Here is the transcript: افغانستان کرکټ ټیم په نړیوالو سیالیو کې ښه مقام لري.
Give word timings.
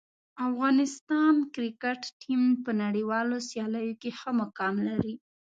افغانستان 0.47 1.33
کرکټ 1.53 2.01
ټیم 2.21 2.41
په 2.63 2.71
نړیوالو 2.83 3.37
سیالیو 3.49 3.97
کې 4.01 4.09
ښه 4.19 4.31
مقام 4.41 4.75
لري. 4.87 5.13